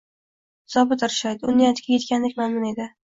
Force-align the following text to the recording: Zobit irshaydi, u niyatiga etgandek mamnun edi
Zobit 0.75 1.05
irshaydi, 1.07 1.47
u 1.51 1.55
niyatiga 1.59 1.99
etgandek 2.01 2.35
mamnun 2.41 2.67
edi 2.73 2.89